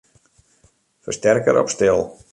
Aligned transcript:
Fersterker 1.09 1.57
op 1.63 1.73
stil. 1.77 2.05